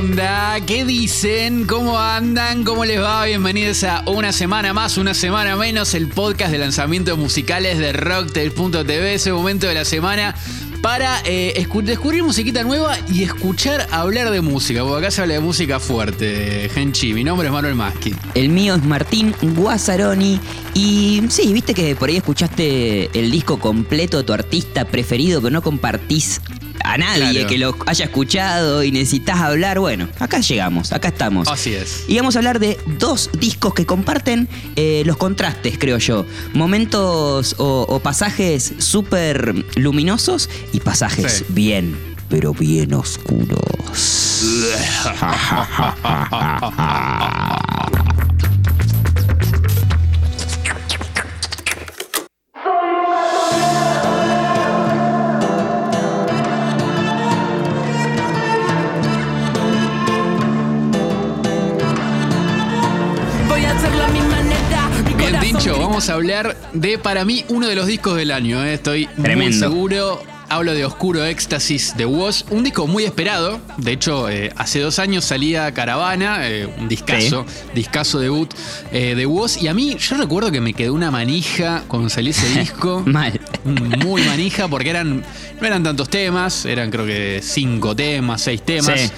[0.00, 0.58] onda?
[0.64, 1.66] ¿Qué dicen?
[1.66, 2.64] ¿Cómo andan?
[2.64, 3.26] ¿Cómo les va?
[3.26, 9.14] Bienvenidos a una semana más, una semana menos, el podcast de lanzamientos musicales de Rocktail.tv,
[9.14, 10.34] ese momento de la semana
[10.80, 15.40] para eh, descubrir musiquita nueva y escuchar hablar de música, porque acá se habla de
[15.40, 17.12] música fuerte, Genchi.
[17.12, 18.14] Mi nombre es Manuel Maschi.
[18.34, 20.40] El mío es Martín Guazzaroni.
[20.72, 25.52] Y sí, viste que por ahí escuchaste el disco completo de tu artista preferido, pero
[25.52, 26.40] no compartís
[26.84, 31.48] a nadie que lo haya escuchado y necesitas hablar, bueno, acá llegamos, acá estamos.
[31.48, 32.04] Así es.
[32.08, 36.26] Y vamos a hablar de dos discos que comparten eh, los contrastes, creo yo.
[36.52, 41.96] Momentos o, pasajes súper luminosos y pasajes bien,
[42.28, 43.60] pero bien oscuros.
[66.00, 68.64] vamos a hablar de, para mí, uno de los discos del año.
[68.64, 68.72] ¿eh?
[68.72, 70.22] Estoy muy seguro.
[70.48, 73.60] Hablo de Oscuro Éxtasis de Woz, un disco muy esperado.
[73.76, 78.52] De hecho, eh, hace dos años salía Caravana, eh, un discazo, discazo debut
[78.90, 79.62] de Woz.
[79.62, 83.02] Y a mí, yo recuerdo que me quedó una manija cuando salió ese disco.
[83.04, 83.38] Mal.
[83.64, 85.22] Muy manija, porque eran,
[85.60, 89.12] no eran tantos temas, eran creo que cinco temas, seis temas,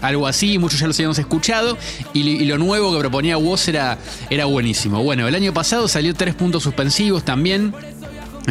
[0.00, 0.58] algo así.
[0.58, 1.76] Muchos ya los habíamos escuchado.
[2.12, 3.98] Y, lo nuevo que proponía Woz era,
[4.30, 5.02] era buenísimo.
[5.02, 7.74] Bueno, el año pasado salió tres puntos suspensivos también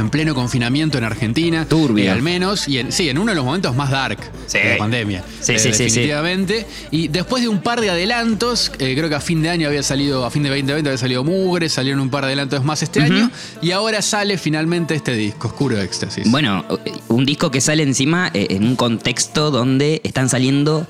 [0.02, 1.66] en pleno confinamiento en Argentina.
[1.66, 2.14] Turbia.
[2.14, 2.68] al menos.
[2.68, 4.20] Y en, sí, en uno de los momentos más dark
[4.52, 5.24] de la pandemia.
[5.42, 6.66] Sí, eh, sí, sí, definitivamente.
[6.92, 9.84] Y después de un par de adelantos, eh, creo que a fin de año había
[9.84, 13.02] salido, a fin de 2020 había salido Mugre, salieron un par de adelantos más este
[13.02, 13.30] año.
[13.62, 16.30] Y ahora sale finalmente este disco, Oscuro Éxtasis.
[16.30, 16.66] Bueno,
[17.08, 20.88] un disco que sale encima eh, en un contexto donde están saliendo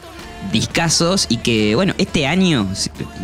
[0.52, 2.68] discazos y que, bueno, este año,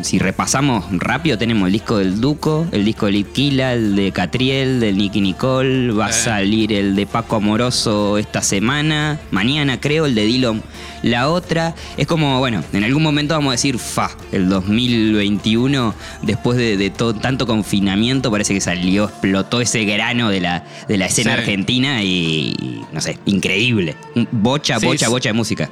[0.01, 4.79] si, repasamos rápido, tenemos el disco del Duco, el disco de Litquila, el de Catriel,
[4.79, 6.13] del Nicky Nicole, va a eh.
[6.13, 10.63] salir el de Paco Amoroso esta semana, mañana creo, el de Dillon
[11.03, 11.75] la otra.
[11.97, 17.13] Es como, bueno, en algún momento vamos a decir, fa, el 2021, después de, todo,
[17.13, 22.81] tanto confinamiento, parece que salió, explotó ese grano de la, de la escena argentina y,
[22.91, 23.95] no sé, increíble.
[24.31, 25.69] Bocha, bocha, bocha de música.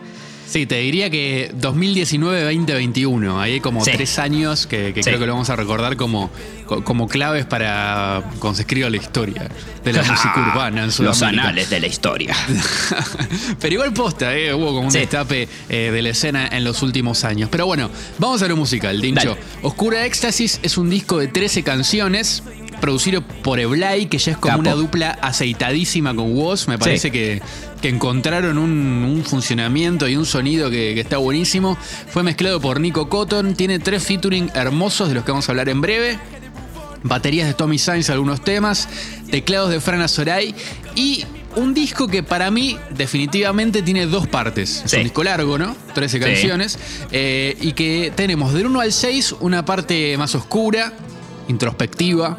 [0.51, 5.49] Sí, te diría que 2019-2021, ahí hay como tres años que, creo que lo vamos
[5.49, 6.29] a recordar como,
[6.83, 9.47] como claves para cuando se escriba la historia
[9.81, 12.35] de la música urbana en Los anales de la historia.
[13.61, 14.53] Pero igual posta, ¿eh?
[14.53, 17.47] hubo como un destape eh, de la escena en los últimos años.
[17.49, 19.37] Pero bueno, vamos a lo musical, Dincho.
[19.61, 22.43] Oscura Éxtasis es un disco de 13 canciones
[22.81, 26.67] producido por Eblay, que ya es como una dupla aceitadísima con Woz.
[26.67, 27.41] Me parece que,
[27.81, 31.77] que, encontraron un, funcionamiento y un sonido que, está buenísimo.
[32.09, 33.55] Fue mezclado por Nico Cotton.
[33.55, 36.19] Tiene tres featuring hermosos de los que vamos a hablar en breve.
[37.03, 38.87] Baterías de Tommy Sainz, algunos temas.
[39.29, 40.53] Teclados de Fran Azoray.
[40.95, 41.25] Y
[41.55, 44.83] un disco que para mí definitivamente tiene dos partes.
[44.85, 45.75] Es un disco largo, ¿no?
[45.93, 46.79] 13 canciones.
[47.11, 50.93] Eh, y que tenemos del 1 al 6 una parte más oscura,
[51.47, 52.37] introspectiva,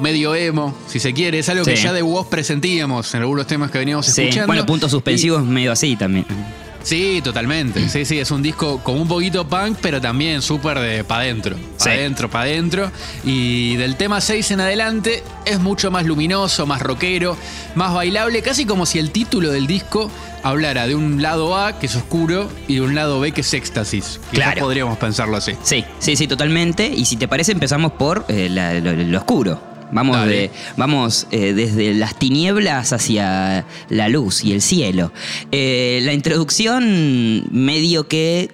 [0.00, 1.38] medio emo, si se quiere.
[1.38, 4.46] Es algo que ya de vos presentíamos en algunos temas que veníamos escuchando.
[4.46, 6.26] Bueno, puntos suspensivos medio así también.
[6.82, 7.88] Sí, totalmente.
[7.88, 11.56] Sí, sí, es un disco con un poquito punk, pero también súper de pa' adentro.
[11.78, 12.90] Pa' adentro, pa' adentro.
[13.24, 17.36] Y del tema 6 en adelante es mucho más luminoso, más rockero,
[17.74, 20.10] más bailable, casi como si el título del disco
[20.42, 23.52] hablara de un lado A, que es oscuro, y de un lado B, que es
[23.52, 24.20] éxtasis.
[24.32, 24.62] Claro.
[24.62, 25.52] podríamos pensarlo así.
[25.62, 26.86] Sí, sí, sí, totalmente.
[26.86, 29.69] Y si te parece, empezamos por eh, lo oscuro.
[29.92, 35.12] Vamos, de, vamos eh, desde las tinieblas hacia la luz y el cielo.
[35.52, 38.50] Eh, la introducción medio que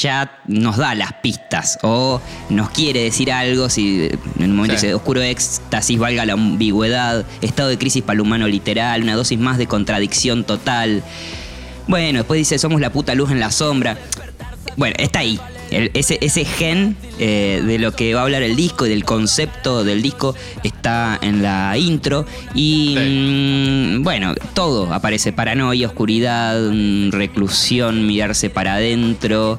[0.00, 4.94] ya nos da las pistas o nos quiere decir algo, si en un momento dice
[4.94, 9.58] oscuro éxtasis, valga la ambigüedad, estado de crisis para el humano literal, una dosis más
[9.58, 11.02] de contradicción total.
[11.86, 13.96] Bueno, después dice somos la puta luz en la sombra.
[14.76, 15.38] Bueno, está ahí,
[15.70, 19.84] ese, ese gen eh, de lo que va a hablar el disco y del concepto
[19.84, 22.26] del disco está en la intro.
[22.54, 29.58] Y mm, bueno, todo aparece: paranoia, oscuridad, mm, reclusión, mirarse para adentro.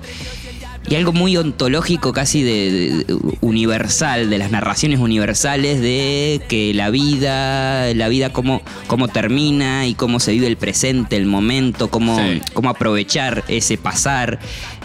[0.90, 3.06] Y algo muy ontológico, casi de,
[3.42, 9.94] universal, de las narraciones universales de que la vida, la vida cómo, cómo termina y
[9.94, 12.20] cómo se vive el presente, el momento, cómo,
[12.54, 14.40] cómo aprovechar ese pasar.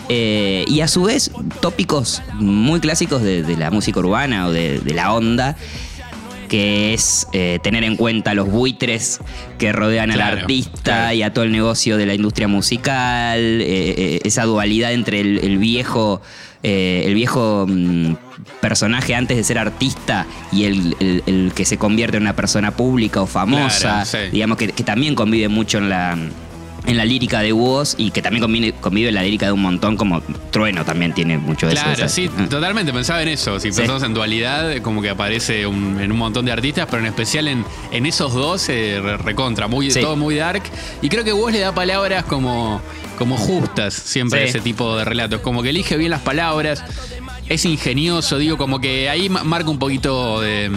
[0.08, 1.30] Eh, y a su vez,
[1.60, 5.56] tópicos muy clásicos de, la música urbana o de, la onda.
[6.48, 9.18] que es eh, tener en cuenta los buitres
[9.58, 14.20] que rodean al artista y a todo el negocio de la industria musical, eh, eh,
[14.22, 16.22] esa dualidad entre el, viejo,
[16.62, 18.12] el viejo mm,
[18.60, 23.26] personaje antes de ser artista y el, que se convierte en una persona pública o
[23.26, 26.16] famosa, digamos que también convive mucho en la
[26.86, 29.96] en la lírica de Woz y que también convive, en la lírica de un montón,
[29.96, 31.82] como Trueno también tiene mucho de eso.
[31.82, 32.46] Claro, sí, ah.
[32.48, 33.58] totalmente, pensaba en eso.
[33.60, 37.48] Si pensamos en dualidad, como que aparece en un montón de artistas, pero en especial
[37.48, 40.62] en, en esos dos, eh, recontra, muy, todo muy dark.
[41.02, 42.80] Y creo que Woz le da palabras como,
[43.18, 46.84] como justas siempre a ese tipo de relatos, como que elige bien las palabras.
[47.48, 50.70] Es ingenioso, digo, como que ahí marca un poquito de,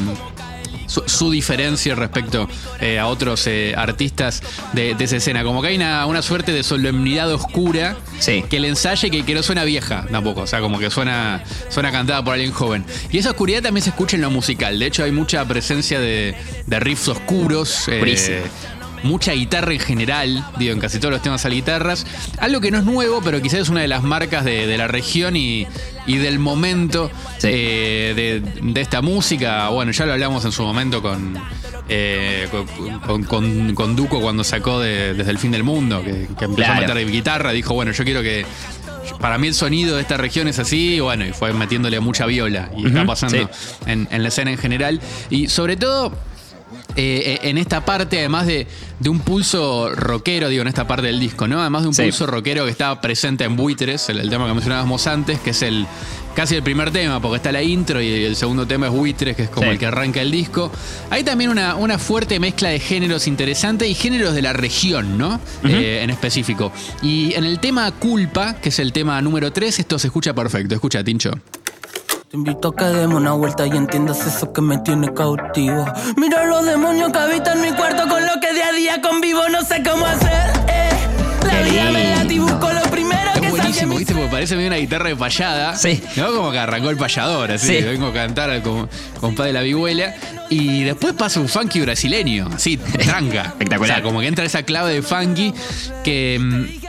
[0.90, 2.50] su, diferencia respecto
[2.82, 4.42] eh, a otros eh, artistas
[4.74, 5.44] de, esa escena.
[5.44, 7.96] Como que hay una, suerte de solemnidad oscura
[8.50, 10.42] que le ensaye que, que no suena vieja tampoco.
[10.42, 12.86] O sea, como que suena, suena cantada por alguien joven.
[13.12, 14.78] Y esa oscuridad también se escucha en lo musical.
[14.80, 16.36] De hecho, hay mucha presencia de,
[16.68, 17.88] riffs oscuros.
[17.88, 18.44] Eh,
[19.04, 22.06] mucha guitarra en general, digo, en casi todos los temas hay guitarras.
[22.40, 25.36] Algo que no es nuevo, pero quizás es una de las marcas de, la región
[25.36, 25.68] y,
[26.08, 27.12] del momento
[27.44, 29.70] eh, de, esta música.
[29.70, 31.38] Bueno, ya lo hablamos en su momento con,
[31.88, 32.48] eh,
[33.28, 37.52] con, Duco cuando sacó Desde el fin del mundo, que, empezó a meter guitarra.
[37.52, 38.46] Dijo, bueno, yo quiero que
[39.20, 42.26] para mí el sonido de esta región es así, y bueno, y fue metiéndole mucha
[42.26, 43.50] viola, y está pasando
[43.86, 45.02] en, en, la escena en general.
[45.30, 46.14] Y sobre todo,
[46.96, 48.68] eh, en esta parte, además de,
[49.08, 51.62] un pulso rockero, digo, en esta parte del disco, ¿no?
[51.62, 55.40] Además de un pulso rockero que está presente en Buitres, el, tema que mencionábamos antes,
[55.40, 55.86] que es el
[56.36, 59.44] casi el primer tema, porque está la intro y el segundo tema es Buitres, que
[59.44, 60.72] es como el que arranca el disco.
[61.10, 65.40] Hay también una, una, fuerte mezcla de géneros interesante y géneros de la región, ¿no?
[65.66, 66.72] Eh, en específico.
[67.02, 70.76] Y en el tema Culpa, que es el tema número 3, esto se escucha perfecto.
[70.76, 71.32] Escucha, Tincho.
[72.30, 75.84] Te invito a que demos una vuelta y entiendas eso que me tiene cautivo.
[76.16, 79.64] Mira los demonios que habitan mi cuarto con lo que día a día convivo, no
[79.64, 80.52] sé cómo hacer.
[80.68, 80.90] Eh.
[81.48, 84.14] La vida me la busco lo primero es buenísimo, ¿viste?
[84.14, 85.76] Porque parece medio una guitarra de payada.
[85.76, 86.04] Sí.
[86.18, 86.32] ¿No?
[86.32, 87.82] Como que arrancó el payador, así.
[87.82, 88.88] Vengo a cantar con
[89.20, 90.14] compadre de la vihuela.
[90.52, 93.42] Y después pasa un funky brasileño, así, tranca.
[93.42, 93.92] Espectacular.
[93.92, 95.52] O sea, como que entra esa clave de funky
[96.04, 96.80] que mm,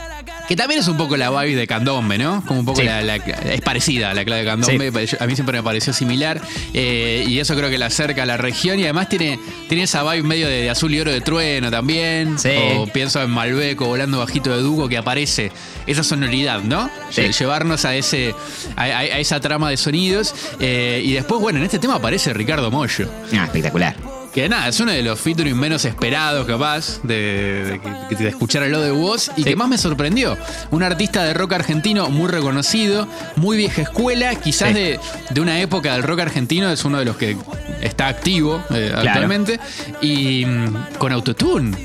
[0.47, 2.43] que también es un poco la vibe de Candombe, ¿no?
[2.45, 5.07] Como un poco la, es parecida a la clave de Candombe.
[5.19, 6.41] A mí siempre me pareció similar.
[6.73, 8.79] Eh, y eso creo que la acerca a la región.
[8.79, 12.35] Y además tiene, tiene esa vibe medio de, azul y oro de trueno también.
[12.77, 15.51] O pienso en Malbeco volando bajito de Dugo que aparece
[15.87, 16.89] esa sonoridad, ¿no?
[17.11, 18.35] Llevarnos a ese
[18.75, 20.33] a, esa trama de sonidos.
[20.59, 23.09] Eh, y después, bueno, en este tema aparece Ricardo Mollo.
[23.33, 24.10] Ah, espectacular.
[24.33, 27.81] Que nada, es uno de los featuring menos esperados, capaz, de,
[28.21, 30.37] escuchar el lo de voz y que más me sorprendió.
[30.71, 34.99] Un artista de rock argentino muy reconocido, muy vieja escuela, quizás de,
[35.37, 37.35] una época del rock argentino, es uno de los que
[37.81, 39.59] está activo eh, actualmente,
[40.01, 41.75] y mm, con autotune.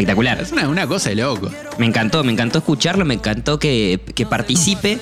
[0.00, 0.40] Espectacular.
[0.40, 1.50] Es una, cosa de loco.
[1.76, 4.98] Me encantó, me encantó escucharlo, me encantó que, que participe.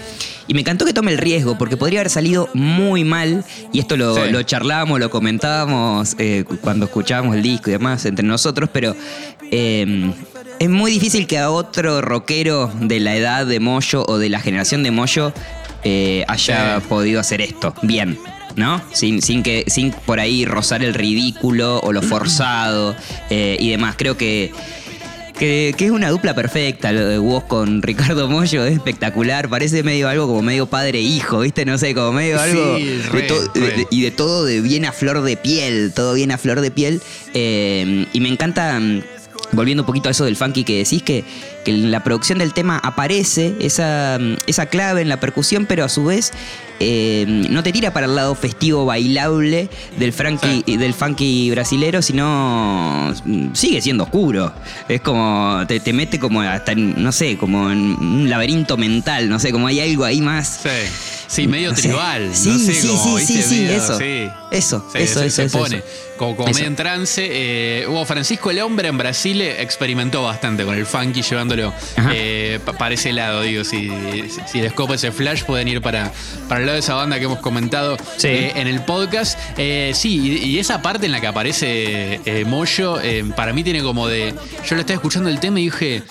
[0.49, 3.45] Y me encantó que tome el riesgo, porque podría haber salido muy mal.
[3.73, 8.27] Y esto lo, lo charlábamos, lo comentábamos eh, cuando escuchábamos el disco y demás entre
[8.27, 8.97] nosotros, pero
[9.53, 10.13] em,
[10.59, 14.41] es muy difícil que a otro rockero de la edad de Moyo o de la
[14.41, 15.33] generación de Moyo
[15.85, 18.19] eh, haya podido hacer esto bien.
[18.57, 18.83] ¿no?
[18.93, 22.95] Sin, sin, que, sin por ahí rozar el ridículo o lo forzado
[23.31, 23.95] eh, y demás.
[23.97, 24.53] Creo que
[25.39, 30.09] que, es una dupla perfecta, lo de vos con Ricardo Mollo es espectacular, parece medio
[30.09, 31.65] algo como medio padre-hijo, ¿viste?
[31.65, 32.79] No sé, como medio algo...
[32.79, 37.01] y de todo de bien a flor de piel, todo bien a flor de piel.
[37.35, 39.03] Eh, y me encanta, mm,
[39.53, 41.25] volviendo un poquito a eso del funky que decís, que,
[41.65, 45.85] que en la producción del tema aparece esa, mm, esa clave en la percusión, pero
[45.85, 46.33] a su vez
[46.81, 49.69] eh, no te tira para el lado festivo bailable
[49.99, 50.15] del,
[50.79, 54.53] del funky brasilero, sino mm, sigue siendo oscuro.
[54.89, 59.53] Es como, te, mete como hasta, no sé, como en un laberinto mental, no sé,
[59.53, 60.61] como hay algo ahí más...
[60.63, 60.69] Sí.
[61.29, 62.31] Sí, medio tribal.
[62.33, 63.99] Sí, no sé, sí, sí, sí, sí, eso.
[64.51, 65.83] Eso, eso, eso, se pone
[66.19, 67.27] como, como medio en trance.
[67.31, 71.73] Eh, Francisco el Hombre en Brasil experimentó bastante con el funky, llevándolo
[72.13, 73.65] eh, para ese lado, digo.
[73.65, 73.91] Si,
[74.47, 76.13] si les copa ese flash, pueden ir para,
[76.49, 79.39] para el lado de esa banda que hemos comentado eh, en el podcast.
[79.57, 82.99] Eh, sí, y, esa parte en la que aparece Moyo,
[83.37, 84.35] para mí tiene como de.
[84.67, 86.03] Yo lo estaba escuchando el tema y dije,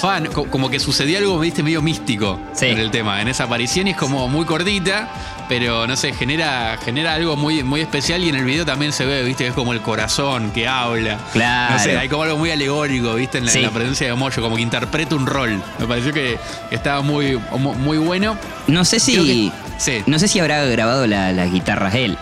[0.00, 3.20] fan, como que sucedió algo, viste, medio místico en el tema.
[3.20, 5.12] En esa aparición y es como muy cortita,
[5.48, 9.06] pero no sé, genera, genera algo muy, muy especial y en el video también se
[9.06, 11.16] ve, viste, es como el corazón que habla.
[11.32, 11.72] Claro.
[11.72, 14.62] No sé, hay como algo muy alegórico, viste, en la, presencia de Moyo, como que
[14.62, 15.62] interpreta un rol.
[15.78, 16.38] Me pareció que,
[16.70, 17.40] estaba muy,
[17.78, 18.36] muy bueno.
[18.66, 19.50] No sé si.
[20.04, 22.18] No sé si habrá grabado las guitarras él.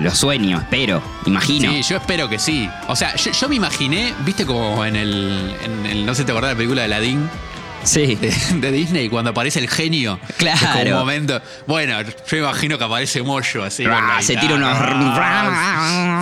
[0.00, 1.70] lo sueño, espero, imagino.
[1.70, 2.68] Sí, yo espero que sí.
[2.88, 6.32] O sea, yo, yo me imaginé, viste como en el, en el- no sé, te
[6.32, 7.30] acordás de la película de Aladdin
[7.84, 8.16] Sí.
[8.16, 10.18] de, de Disney cuando aparece el genio.
[10.38, 10.80] Claro.
[10.80, 11.40] Es un momento.
[11.66, 11.98] Bueno,
[12.30, 13.84] yo imagino que aparece Moyo así.
[14.20, 14.76] Se tira unos-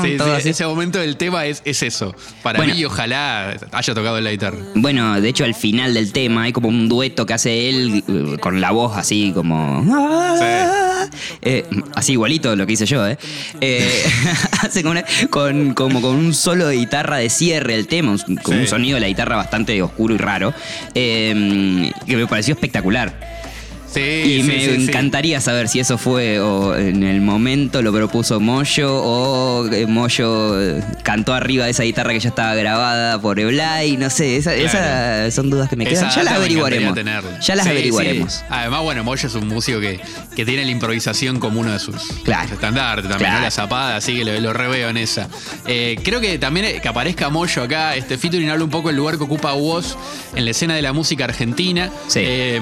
[0.02, 0.48] Sí, sí, todo así.
[0.50, 2.14] ese momento del tema es, es eso.
[2.42, 2.74] Para Bueno.
[2.74, 4.58] mí, ojalá haya tocado la guitarra.
[4.74, 8.36] Bueno, de hecho al final del tema hay como un dueto que hace él eh,
[8.40, 9.82] con la voz así como...
[11.42, 11.64] Eh,
[11.94, 13.18] así igualito lo que hice yo, ¿eh?
[13.60, 14.02] Eh,
[14.62, 18.60] hace una- con, como con un solo de guitarra de cierre el tema, con Sí.
[18.60, 20.52] un sonido de la guitarra bastante oscuro y raro,
[20.94, 23.41] eh, que me pareció espectacular.
[23.92, 27.92] Sí, Y sí, me sí, encantaría saber si eso fue o en el momento lo
[27.92, 33.20] propuso Moyo o eh, Moyo eh, cantó arriba de esa guitarra que ya estaba grabada
[33.20, 34.58] por Eblay, no sé, Claro.
[34.58, 36.06] esas son dudas que me quedan.
[36.06, 36.98] Esa Ya las averiguaremos.
[37.40, 38.44] Ya las averiguaremos.
[38.48, 40.00] Además, bueno, Moyo es un músico que,
[40.34, 42.44] que tiene la improvisación como uno de sus Claro.
[42.44, 43.38] sus estandartes también, Claro.
[43.40, 43.44] ¿no?
[43.44, 45.28] la zapada, así que lo, lo reveo en esa.
[45.66, 48.96] Eh, creo que también eh, que aparezca Moyo acá, este featuring habla un poco del
[48.96, 49.96] lugar que ocupa Woz
[50.34, 51.90] en la escena de la música argentina.
[52.08, 52.20] Sí.
[52.22, 52.60] Eh,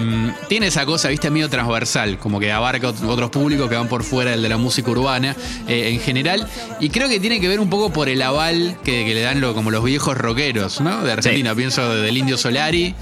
[0.49, 4.05] tiene esa cosa, viste, medio transversal, como que abarca ot- otros públicos que van por
[4.05, 5.37] fuera del de la música urbana
[5.69, 6.47] eh, en general.
[6.79, 9.41] Y creo que tiene que ver un poco por el aval que, que le dan
[9.41, 11.03] lo- como los viejos rockeros, ¿no?
[11.03, 11.55] De Argentina.
[11.55, 12.95] Pienso del Indio Solari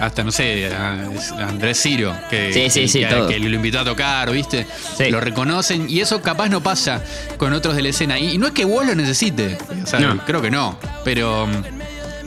[0.00, 0.68] hasta, no sé,
[1.38, 3.28] Andrés Ciro, que, Sí, sí, sí, que, todo.
[3.28, 4.66] que lo invitó a tocar, ¿viste?
[4.98, 5.10] Sí.
[5.10, 7.02] Lo reconocen y eso capaz no pasa
[7.36, 8.18] con otros de la escena.
[8.18, 10.18] Y, y no es que vos lo necesite, o sea, No.
[10.24, 11.46] creo que no, pero...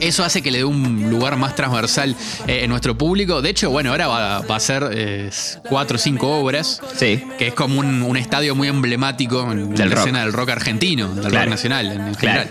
[0.00, 2.14] Eso hace que le dé un lugar más transversal
[2.46, 3.42] eh, en nuestro público.
[3.42, 5.30] De hecho, bueno, ahora va, va a ser eh,
[5.68, 7.22] cuatro o cinco obras, Sí.
[7.38, 10.04] que es como un, un estadio muy emblemático en Del la rock.
[10.04, 11.44] escena del rock argentino, del Claro.
[11.46, 12.50] rock nacional en, general.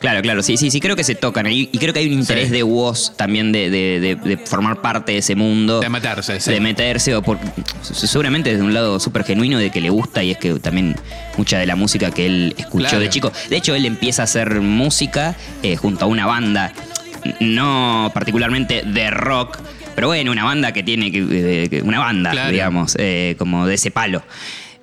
[0.00, 1.46] claro, sí, sí, sí, creo que se tocan.
[1.46, 2.52] Y, y creo que hay un interés Sí.
[2.54, 5.80] de Woz también de, de- de- de formar parte de ese mundo.
[5.80, 6.50] De meterse, sí.
[6.50, 7.38] de meterse, o por,
[7.82, 10.96] seguramente desde un lado súper genuino de que le gusta y es que también
[11.36, 13.00] mucha de la música que él escuchó Claro.
[13.00, 13.32] de chico.
[13.50, 16.72] De hecho, él empieza a hacer música eh, junto a una banda,
[17.40, 19.58] no particularmente de rock,
[19.94, 21.24] pero bueno, una banda que tiene que.
[21.72, 22.52] eh, una banda, Claro.
[22.52, 24.22] digamos, eh, como de ese palo.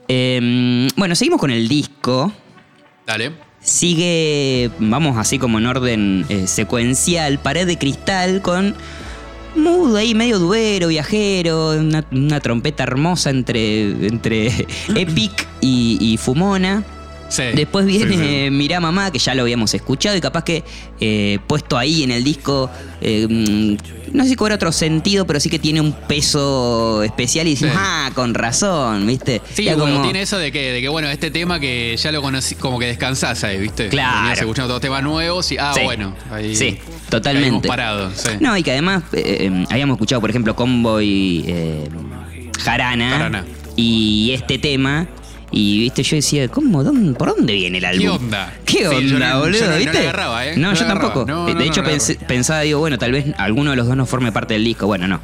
[0.08, 2.34] Eh, bueno, seguimos con el disco.
[3.06, 3.32] Dale.
[3.64, 8.76] Sigue, vamos así como en orden eh, secuencial, pared de cristal con
[9.56, 14.48] mudo ahí, medio duero, viajero, una, una trompeta hermosa entre, entre
[14.96, 16.84] Epic y, y Fumona.
[17.30, 17.44] Sí.
[17.56, 18.24] Después viene Sí, sí.
[18.24, 20.64] eh, Mirá Mamá, que ya lo habíamos escuchado y capaz que
[21.00, 22.70] eh, puesto ahí en el disco,
[23.02, 27.48] eh, mm, no sé si cobra otro sentido, pero sí que tiene un peso especial
[27.48, 29.42] y decimos, ah, con razón, ¿viste?
[29.54, 32.22] Sí, Ya como- tiene eso de que, de que, bueno, este tema que ya lo
[32.22, 33.90] conocí, como que descansás ahí, ¿viste?
[33.90, 34.20] Claro.
[34.22, 36.56] Venías escuchando todos temas nuevos y, ah, bueno, ahí.
[36.56, 36.78] Sí,
[37.10, 37.68] totalmente.
[37.68, 38.12] parado.
[38.40, 41.46] No, y que además eh, habíamos escuchado, por ejemplo, Convoy
[42.64, 43.46] Jarana, Jarana.
[43.76, 45.08] y este tema.
[45.56, 46.84] Y viste, yo decía, ¿cómo?
[46.84, 48.02] ¿Dónde- ¿Por dónde viene el álbum?
[48.02, 48.54] ¿Qué onda?
[48.66, 49.60] ¿Qué Sí, onda, yo no- boludo?
[49.60, 49.98] yo no- no ¿Viste?
[50.00, 50.58] agarraba, ¿eh?
[50.58, 51.14] No, yo agarraba.
[51.14, 51.54] tampoco.
[51.54, 54.56] De hecho, pensé- pensaba, digo, bueno, tal vez alguno de los dos no forme parte
[54.56, 54.88] del disco.
[54.88, 55.22] Bueno, no.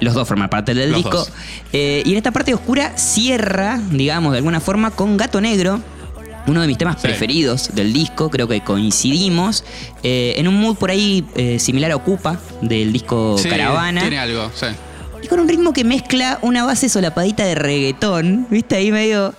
[0.00, 1.24] Los dos forman parte del Los disco.
[1.72, 5.80] Eh, y en esta parte oscura cierra, digamos, de alguna forma, con Gato Negro.
[6.46, 7.06] Uno de mis temas Sí.
[7.06, 9.64] preferidos del disco, creo que coincidimos.
[10.02, 14.00] eh, en un mood por ahí eh, similar a Ocupa, del disco Sí, Caravana.
[14.02, 14.66] Tiene algo, sí.
[15.22, 18.76] Y con un ritmo que mezcla una base solapadita de reggaetón, ¿viste?
[18.76, 19.32] Ahí medio.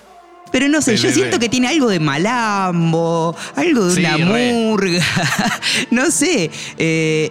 [0.56, 4.54] Pero no sé, yo siento que tiene algo de malambo, algo de Sí, una re.
[4.54, 5.04] murga.
[5.92, 6.50] no sé.
[6.78, 7.30] eh,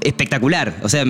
[0.00, 0.74] espectacular.
[0.82, 1.04] O sea,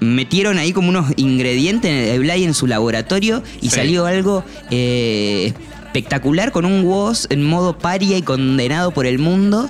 [0.00, 3.76] metieron ahí como unos ingredientes de Blay en su laboratorio y Sí.
[3.76, 5.52] salió algo eh,
[5.84, 9.68] espectacular con un Woz en modo paria y condenado por el mundo.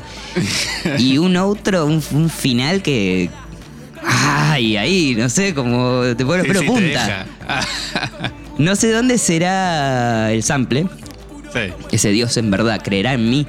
[1.00, 3.28] y un otro, un, un final que.
[4.06, 7.26] Ay, ahí, no sé, como te pone los Sí, punta.
[8.58, 10.88] No sé dónde será el sample.
[11.52, 11.60] Sí.
[11.92, 13.46] Ese Dios en verdad creerá en mí.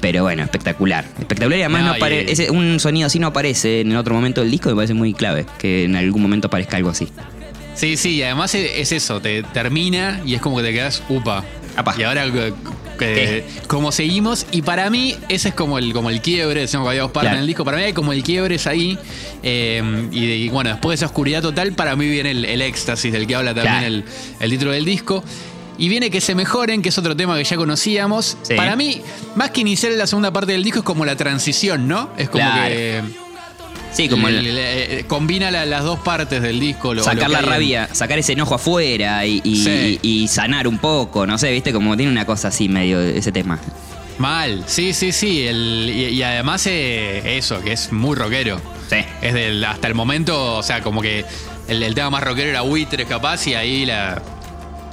[0.00, 1.04] Pero bueno, espectacular.
[1.18, 4.14] Espectacular y además No, no apare- y- ese- un sonido así no aparece en otro
[4.14, 4.68] momento del disco.
[4.68, 7.08] Me parece muy clave que en algún momento aparezca algo así.
[7.74, 11.02] Sí, sí, y además es es eso, te termina y es como que te quedas,
[11.08, 11.44] upa.
[11.76, 11.94] Apa.
[11.98, 12.26] Y ahora,
[13.66, 17.02] como seguimos, y para mí ese es como el, como el quiebre, decíamos que había
[17.02, 17.36] dos partes Claro.
[17.36, 18.98] en el disco, para mí hay como el quiebre es ahí,
[19.42, 23.12] eh, y, y bueno, después de esa oscuridad total, para mí viene el, el éxtasis
[23.12, 23.86] del que habla también Claro.
[23.94, 24.04] el,
[24.40, 25.22] el título del disco.
[25.78, 28.36] Y viene que se mejoren, que es otro tema que ya conocíamos.
[28.42, 28.54] Sí.
[28.54, 29.00] Para mí,
[29.36, 32.10] más que iniciar la segunda parte del disco, es como la transición, ¿no?
[32.18, 32.68] Es como Claro.
[32.68, 33.02] que
[33.92, 36.92] Sí, como le- el- le- eh, combina la- las dos partes del disco.
[36.92, 39.98] lo- sacar lo la en- rabia, sacar ese enojo afuera y, y- Sí.
[40.02, 41.26] y sanar un poco.
[41.26, 43.58] No sé, viste, como tiene una cosa así medio ese tema.
[44.18, 45.46] Mal, sí, sí, sí.
[45.46, 48.60] el- y, y además eh, eso, que es muy rockero.
[48.90, 48.96] Sí.
[49.22, 51.24] Es del, hasta el momento, o sea, como que
[51.68, 54.20] el, el tema más rockero era Buitres capaz y ahí la,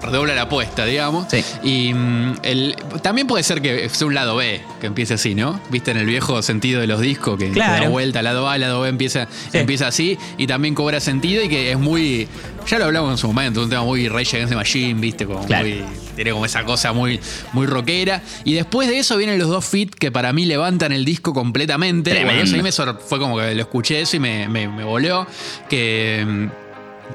[0.02, 1.28] redobla la apuesta, digamos.
[1.30, 1.44] Sí.
[1.64, 5.60] Y mm, el, también puede ser que sea un lado B, que empiece así, ¿no?
[5.70, 7.84] Viste en el viejo sentido de los discos, que Claro.
[7.86, 11.72] da vuelta, lado A, lado B empieza, empieza así, y también cobra sentido y que
[11.72, 12.28] es muy.
[12.68, 15.46] Ya lo hablamos en su momento, un tema muy Rage Against the Machine, viste, como
[15.46, 15.68] Claro.
[15.68, 15.84] muy.
[16.16, 17.20] Tiene como esa cosa muy,
[17.52, 18.22] muy rockera.
[18.46, 22.12] Y después de eso vienen los dos feat que para mí levantan el disco completamente.
[22.12, 22.32] Tremendo.
[22.32, 24.84] Bueno, eso a mí me fue como que lo escuché eso y me, me, me
[24.86, 25.28] voló.
[25.70, 26.50] Que.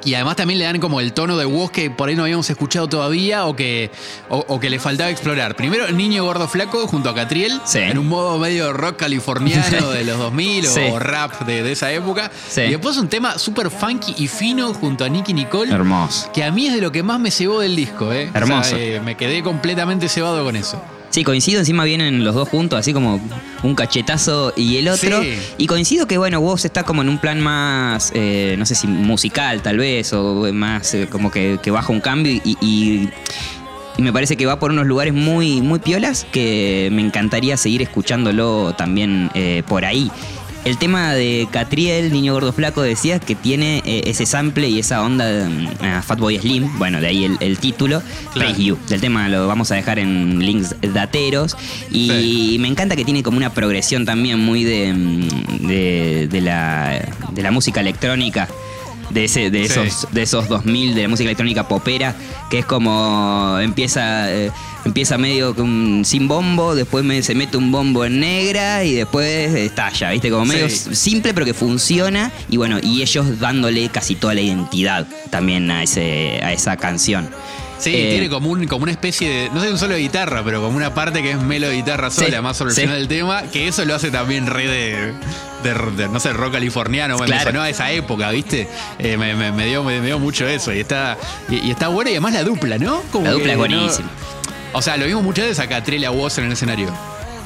[0.04, 2.48] Y además también le dan como el tono de voz que por ahí no habíamos
[2.48, 3.90] escuchado todavía o que,
[4.28, 5.56] o, o que le faltaba explorar.
[5.56, 7.78] Primero, el niño gordo flaco junto a Catriel, Sí.
[7.78, 12.30] en un modo medio rock californiano de los 2000 o, rap de, de esa época.
[12.48, 12.62] Sí.
[12.62, 15.72] Y después un tema súper funky y fino junto a Nicky Nicole.
[15.72, 16.30] Hermoso.
[16.32, 18.28] Que a mí es de lo que más me cebó del disco, ¿eh?
[18.28, 18.76] O sea, Hermoso.
[18.76, 20.80] eh, me quedé completamente cebado con eso.
[21.10, 23.20] Sí, coincido, encima vienen los dos juntos, así como
[23.64, 25.20] un cachetazo y el otro.
[25.22, 25.34] Sí.
[25.58, 28.86] Y coincido que, bueno, vos está como en un plan más, eh, no sé si
[28.86, 33.08] musical tal vez, o más eh, como que, que baja un cambio y, y-
[33.98, 37.82] y me parece que va por unos lugares muy, muy piolas que me encantaría seguir
[37.82, 40.10] escuchándolo también eh, por ahí.
[40.64, 45.02] El tema de Catriel, Niño Gordo Flaco, decías que tiene eh, ese sample y esa
[45.02, 48.02] onda de mm, a Fatboy Slim, bueno, de ahí el, el título,
[48.34, 48.50] Claro.
[48.50, 48.78] Praise You.
[48.88, 51.56] Del tema lo vamos a dejar en links dateros.
[51.90, 52.56] Y Sí.
[52.60, 57.42] me encanta que tiene como una progresión también muy de, mm, de, de la, de
[57.42, 58.46] la música electrónica.
[59.10, 59.80] De, ese, de, Sí.
[59.80, 62.14] esos, de esos 2000 de la música electrónica popera,
[62.48, 64.50] que es como empieza, eh,
[64.84, 69.52] empieza medio con- sin bombo, después me- se mete un bombo en negra y después
[69.54, 70.30] estalla, ¿viste?
[70.30, 70.94] Como medio Sí.
[70.94, 75.82] simple pero que funciona y bueno, y ellos dándole casi toda la identidad también a,
[75.82, 77.28] ese, a esa canción.
[77.80, 79.50] Sí, Eh, tiene como, un, como una especie de.
[79.50, 82.10] No sé un solo de guitarra, pero como una parte que es melo de guitarra
[82.10, 82.82] sola, Sí, más sobre el sí.
[82.82, 85.12] final del tema, que eso lo hace también re de.
[85.62, 87.14] de- de, no sé, rock californiano.
[87.16, 87.44] Me- Me Claro.
[87.50, 88.68] sonó a esa época, ¿viste?
[88.98, 90.72] Eh, me, me- me dio, me, dio mucho eso.
[90.74, 91.16] Y está,
[91.48, 92.10] y, y está bueno.
[92.10, 93.02] Y además la dupla, ¿no?
[93.10, 94.10] Como La dupla que es no- buenísima.
[94.72, 96.88] o sea, lo vimos muchas veces a Catriel y a Woz en el escenario.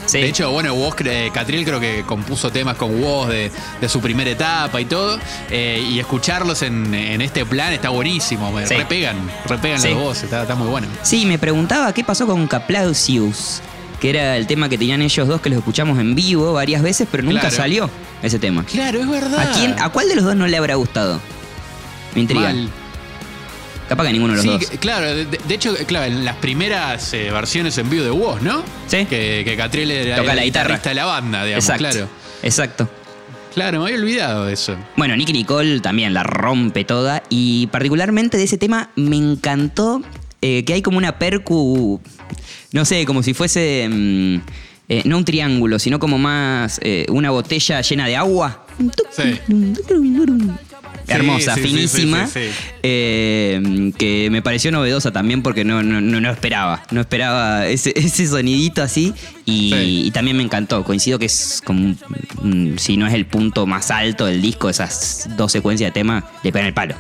[0.07, 0.19] Sí.
[0.21, 4.01] De hecho, bueno, Woz, cre- Catriel creo que compuso temas con Woz de, de su
[4.01, 5.19] primera etapa y todo.
[5.51, 8.53] eh, y escucharlos en, en este plan está buenísimo.
[8.53, 8.75] Me Sí.
[8.75, 9.89] repegan, repegan Sí.
[9.91, 10.87] los voz, está, está muy bueno.
[11.03, 13.61] Sí, me preguntaba qué pasó con Caplausius,
[14.01, 17.09] que era el tema que tenían ellos dos que los escuchamos en vivo varias veces,
[17.11, 17.57] pero nunca Claro.
[17.57, 17.91] salió
[18.23, 18.65] ese tema.
[18.65, 19.39] Claro, es verdad.
[19.51, 21.21] ¿A quién, a cuál de los dos no le habrá gustado?
[22.15, 22.43] Me intriga.
[22.53, 22.69] Mal.
[23.89, 24.79] Capaz que ninguno de los Sí, dos.
[24.81, 28.63] claro, de, de hecho, claro, en las primeras eh, versiones en vivo de Woz, ¿no?
[28.87, 29.05] Sí.
[29.05, 30.65] Que, que Catriel era Toca el la guitarra.
[30.65, 31.89] guitarrista de la banda, digamos, Exacto.
[31.91, 32.09] claro.
[32.43, 32.89] Exacto.
[33.55, 34.77] Claro, me había olvidado de eso.
[34.97, 40.03] Bueno, Nicky Nicole también la rompe toda y particularmente de ese tema me encantó
[40.43, 42.01] eh, que hay como una percu,
[42.73, 44.37] no sé, como si fuese mm,
[44.89, 48.67] eh, no un triángulo, sino como más eh, una botella llena de agua.
[49.13, 49.39] Sí.
[51.07, 52.41] Hermosa, Sí, sí, sí, finísima, sí,
[52.83, 57.93] eh, que me pareció novedosa también porque no, no, no, no esperaba, no esperaba ese,
[57.97, 59.13] ese sonidito así
[59.45, 60.03] y, Sí.
[60.07, 61.95] y también me encantó, coincido que es como,
[62.77, 66.53] si no es el punto más alto del disco, esas dos secuencias de tema le
[66.53, 66.95] pegan el palo.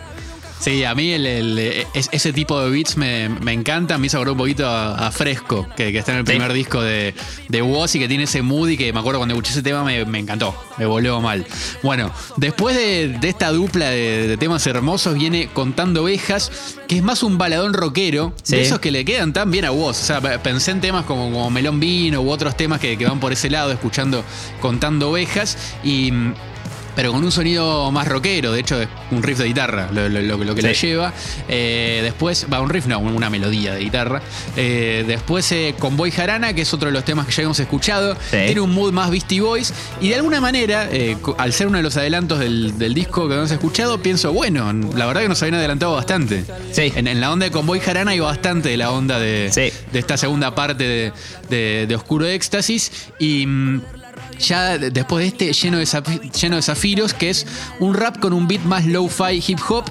[0.64, 1.58] Sí, a mí el- el-
[1.92, 3.98] es- ese tipo de beats me, me encanta.
[3.98, 6.32] Me hizo acordar un poquito a, a Fresco, que, que está en el Sí.
[6.32, 7.12] primer disco de,
[7.50, 9.84] de Woz y que tiene ese mood y que me acuerdo cuando escuché ese tema
[9.84, 11.44] me, me encantó, me volvió mal.
[11.82, 16.50] Bueno, después de, de esta dupla de, de temas hermosos viene Contando Ovejas,
[16.88, 18.56] que es más un baladón rockero, Sí.
[18.56, 20.00] de esos que le quedan tan bien a Woz.
[20.00, 23.20] O sea, pensé en temas como, como Melón Vino u otros temas que, que van
[23.20, 24.24] por ese lado, escuchando
[24.62, 26.10] Contando Ovejas y...
[26.96, 30.22] pero con un sonido más rockero, de hecho es un riff de guitarra lo, lo-
[30.22, 30.66] lo- lo que Sí.
[30.68, 31.12] le lleva.
[31.48, 34.22] Eh, después, va, un riff no, una melodía de guitarra.
[34.56, 37.58] Eh, después eh, con Boy Jarana, que es otro de los temas que ya hemos
[37.60, 38.38] escuchado, Sí.
[38.46, 41.82] tiene un mood más Beastie Boys y de alguna manera, eh, al ser uno de
[41.82, 45.56] los adelantos del, del disco que hemos escuchado, pienso, bueno, la verdad que nos habían
[45.56, 46.44] adelantado bastante.
[46.72, 46.92] Sí.
[46.94, 49.46] En, en la onda de Convoy Jarana hay bastante de la onda de,
[49.92, 51.12] esta segunda parte de,
[51.50, 52.90] de- de Oscuro Éxtasis.
[53.18, 53.82] Y mm,
[54.38, 57.46] ya de- después de este, lleno de, lleno de zafiros, que es
[57.80, 59.84] un rap con un beat más low-fi hip hop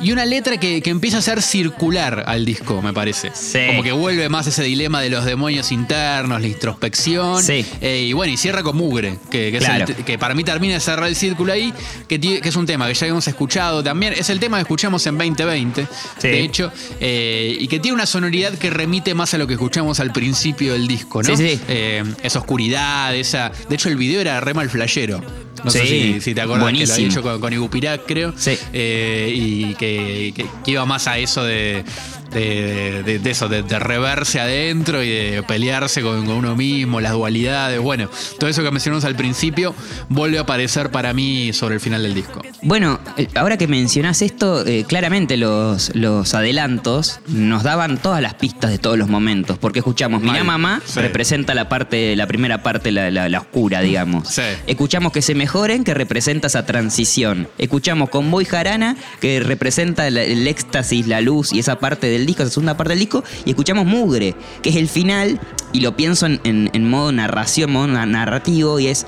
[0.00, 3.30] y una letra que, que empieza a ser circular al disco, me parece.
[3.34, 3.58] Sí.
[3.66, 7.42] Como que vuelve más ese dilema de los demonios internos, la introspección.
[7.42, 7.64] Sí.
[7.80, 9.84] Eh, y bueno, y cierra con Mugre, que, que es Claro.
[9.86, 11.72] el te- que para mí termina de cerrar el círculo ahí,
[12.08, 14.14] que, es un tema que ya habíamos escuchado también.
[14.16, 15.86] Es el tema que escuchamos en 2020,
[16.18, 16.28] Sí.
[16.28, 20.00] de hecho, eh, y que tiene una sonoridad que remite más a lo que escuchamos
[20.00, 21.36] al principio del disco, ¿no?
[21.36, 21.60] Sí, sí.
[21.68, 23.52] Eh, esa oscuridad, esa.
[23.68, 25.22] De hecho, el video era re mal flashero.
[25.64, 28.32] No sé si, si te acuerdas que lo había hecho con, con Ibupirac, creo.
[28.36, 28.56] Sí.
[28.72, 31.84] Eh, y que, que- que iba más a eso de,
[32.30, 38.48] de, eso, de, reverse adentro y de pelearse con, uno mismo, las dualidades, bueno, todo
[38.48, 39.74] eso que mencionamos al principio
[40.08, 42.42] vuelve a aparecer para mí sobre el final del disco.
[42.62, 48.34] Bueno, eh, ahora que mencionás esto, eh, claramente los, los adelantos nos daban todas las
[48.34, 52.92] pistas de todos los momentos, porque escuchamos Mira Mamá, representa la parte, la primera parte,
[52.92, 54.38] la, la, oscura, digamos.
[54.66, 57.48] Escuchamos que se mejoren, que representa esa transición.
[57.58, 62.42] Escuchamos con Boy Jarana, que representa el éxtasis, la luz y esa parte del disco,
[62.42, 65.40] esa segunda parte del disco, y escuchamos Mugre, que es el final,
[65.72, 69.06] y lo pienso en, modo narración, modo narrativo, y es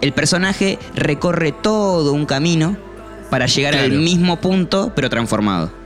[0.00, 2.76] el personaje recorre todo un camino
[3.30, 5.79] para llegar al mismo punto, pero transformado.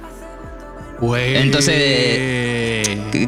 [1.43, 1.75] Entonces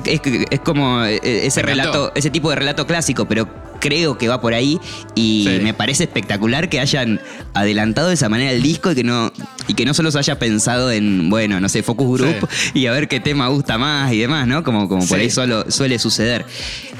[0.04, 3.48] es, como eh, ese relato, ese tipo de relato clásico, pero
[3.78, 4.80] creo que va por ahí
[5.14, 7.20] y me parece espectacular que hayan
[7.54, 9.32] adelantado de esa manera el disco y que no
[9.68, 12.92] y que no solo se haya pensado en, bueno, no sé, focus group y a
[12.92, 14.62] ver qué tema gusta más y demás, ¿no?
[14.64, 16.46] Como, como por ahí solo, suele suceder.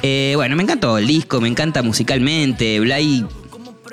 [0.03, 2.79] Eh, bueno, me encantó el disco, me encanta musicalmente.
[2.81, 3.25] Blay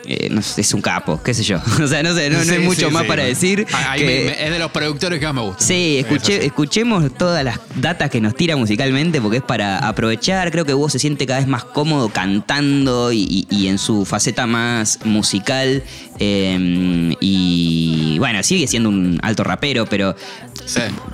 [0.06, 1.60] eh, es un capo, qué sé yo.
[1.84, 3.66] o sea, no sé, no, hay mucho más para decir.
[3.72, 5.64] Ah, es de los productores que más me gusta.
[5.64, 10.52] Sí, escuché, escuchemos todas las datas que nos tira musicalmente porque es para aprovechar.
[10.52, 15.00] Creo que vos se siente cada vez más cómodo cantando y, en su faceta más
[15.06, 15.84] musical.
[16.20, 20.16] Em, y bueno, sigue siendo un alto rapero, pero,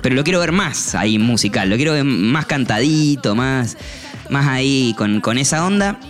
[0.02, 1.70] pero lo quiero ver más ahí musical.
[1.70, 3.76] Lo quiero ver más cantadito, más,
[4.28, 6.00] más ahí con, con esa onda.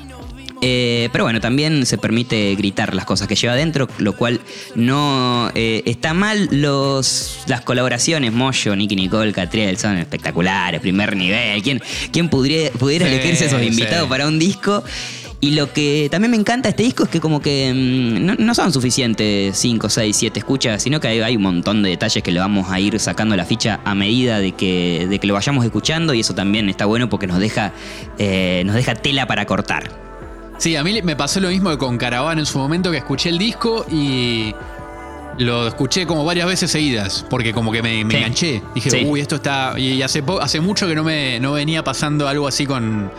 [0.62, 4.40] Eh, pero bueno, también se permite gritar las cosas que lleva adentro, lo cual
[4.74, 6.48] no eh, está mal.
[6.50, 11.62] Los, las colaboraciones, Moyo, Nicky Nicole, Catriel, son espectaculares, primer nivel.
[11.62, 14.84] ¿Quién, quién pudiera, pudiera elegirse esos invitados para un disco?
[15.42, 18.54] Y lo que también me encanta de este disco es que como que mm, no,
[18.54, 22.40] son suficientes 5, 6, 7 escuchas, sino que hay, un montón de detalles que le
[22.40, 26.12] vamos a ir sacando la ficha a medida de que, de que lo vayamos escuchando
[26.12, 27.72] y eso también está bueno porque nos deja,
[28.18, 30.09] eh, nos deja tela para cortar.
[30.60, 33.38] Sí, a mí me pasó lo mismo con Caravana en su momento que escuché el
[33.38, 34.54] disco y
[35.38, 38.60] lo escuché como varias veces seguidas, porque como que me, enganché.
[38.74, 39.72] Dije, uy, esto está.
[39.78, 43.10] Y hace, hace mucho que no me no venía pasando algo así con.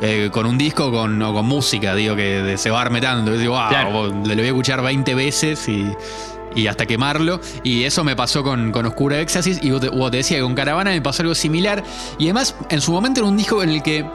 [0.00, 3.34] Eh, con un disco con, o con música, digo, que de cebarme tanto.
[3.34, 7.40] Y digo, wow, lo voy a escuchar 20 veces y, hasta quemarlo.
[7.64, 9.58] Y eso me pasó con, con Oscura Éxtasis.
[9.60, 11.82] Y vos te decía que con Caravana me pasó algo similar.
[12.16, 14.06] Y además, en su momento era un disco en el que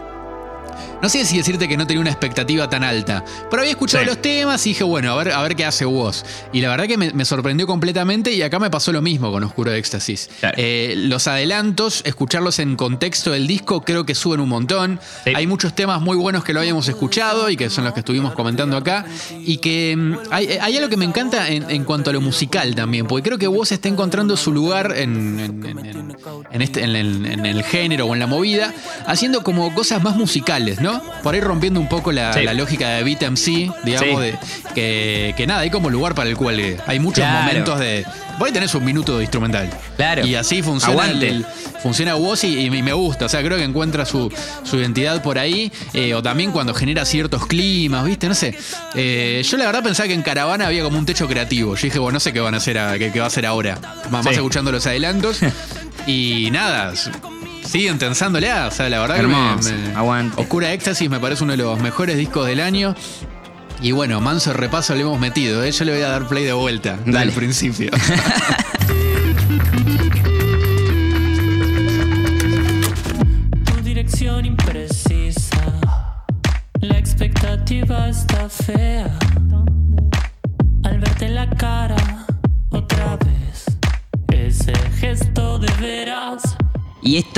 [1.01, 4.21] no sé si decirte que no tenía una expectativa tan alta, pero había escuchado los
[4.21, 6.25] temas y dije, bueno, a ver, a ver qué hace vos.
[6.53, 9.71] Y la verdad que me, sorprendió completamente y acá me pasó lo mismo con Oscuro
[9.71, 10.29] de Éxtasis.
[10.57, 14.99] Eh, los adelantos, escucharlos en contexto del disco, creo que suben un montón.
[15.33, 18.33] Hay muchos temas muy buenos que lo habíamos escuchado y que son los que estuvimos
[18.33, 19.05] comentando acá.
[19.39, 23.23] Y que mm, hay, algo que me encanta en, cuanto a lo musical también, porque
[23.23, 25.39] creo que vos está encontrando su lugar en,
[26.51, 28.73] este, en el género o en la movida,
[29.07, 30.90] haciendo como cosas más musicales, ¿no?
[31.23, 34.37] Por ahí rompiendo un poco la, lógica de Beat MC, digamos, de,
[34.75, 38.05] que, nada, hay como lugar para el cual Hay muchos momentos de.
[38.37, 39.69] Vos ahí tenés un minuto de instrumental.
[39.97, 40.25] Claro.
[40.25, 41.45] Y así funciona el,
[41.81, 43.25] funciona y, me gusta.
[43.25, 44.31] O sea, creo que encuentra su,
[44.73, 45.71] identidad por ahí.
[45.93, 48.27] Eh, o también cuando genera ciertos climas, ¿viste?
[48.27, 48.57] No sé.
[48.95, 51.75] Eh, yo la verdad pensaba que en Caravana había como un techo creativo.
[51.75, 53.77] Yo dije, bueno, no sé qué van a hacer qué, va a hacer ahora.
[54.09, 55.39] Más, más escuchando los adelantos.
[56.07, 56.93] y nada,
[57.71, 58.67] siguen tensándole a.
[58.67, 62.45] O sea, la verdad que me, Oscura Éxtasis me parece uno de los mejores discos
[62.45, 62.95] del año.
[63.81, 65.63] Y bueno, manso repaso le hemos metido.
[65.63, 65.71] ¿eh?
[65.71, 67.89] Yo le voy a dar play de vuelta desde el principio.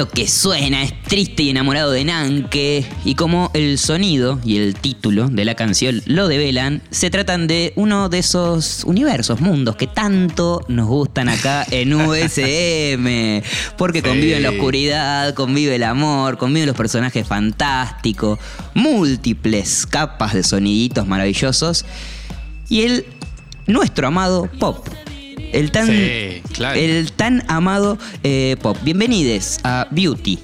[0.03, 2.85] esto que suena es triste y enamorado de Nanke.
[3.05, 7.73] Y como el sonido y el título de la canción lo develan, se tratan de
[7.75, 13.43] uno de esos universos, mundos que tanto nos gustan acá en USM.
[13.77, 18.39] Porque convive la oscuridad, convive el amor, conviven los personajes fantásticos,
[18.73, 21.85] múltiples capas de soniditos maravillosos.
[22.67, 23.05] Y el
[23.67, 24.87] nuestro amado pop
[25.53, 28.77] el tan, el tan amado eh, pop.
[28.83, 30.39] Bienvenidos a Beauty,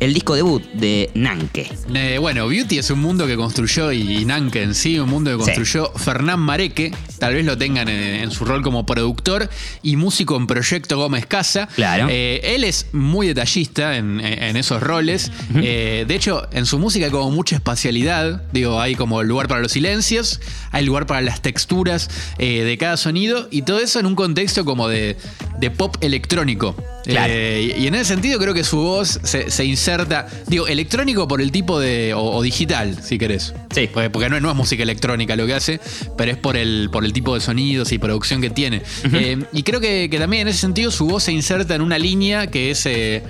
[0.00, 1.70] el disco debut de Nanke.
[1.94, 5.36] Eh, bueno, Beauty es un mundo que construyó, y, Nanke en sí, un mundo que
[5.36, 9.48] construyó Fernán Mareque, tal vez lo tengan en, su rol como productor
[9.82, 11.68] y músico en Proyecto Gómez Casa.
[11.74, 12.08] Claro.
[12.10, 14.20] Eh, él es muy detallista en,
[14.56, 15.30] esos roles.
[15.54, 18.42] Eh, de hecho, en su música hay como mucha espacialidad.
[18.52, 23.48] Digo, hay como lugar para los silencios, hay lugar para las texturas de cada sonido
[23.50, 25.16] y todo eso en un contexto como de
[25.58, 26.74] de pop electrónico.
[27.04, 27.32] Claro.
[27.34, 31.40] Eh, y en ese sentido creo que su voz se, se inserta, digo, electrónico por
[31.40, 33.54] el tipo de, o, o digital, si querés.
[33.74, 33.88] Sí.
[33.92, 35.80] Porque, porque no, no es música electrónica lo que hace,
[36.18, 38.82] pero es por el, por el tipo de sonidos y producción que tiene.
[39.12, 41.98] Eh, y creo que, que también en ese sentido su voz se inserta en una
[41.98, 43.22] línea que es, eh,